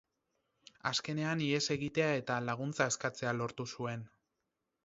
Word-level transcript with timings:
Azkenean 0.91 1.43
ihes 1.49 1.61
egitea 1.77 2.09
eta 2.21 2.39
laguntza 2.49 2.91
eskatzea 2.93 3.35
lortu 3.41 3.71
zuen. 3.77 4.07